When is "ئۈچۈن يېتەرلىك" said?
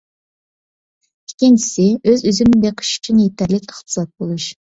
2.97-3.71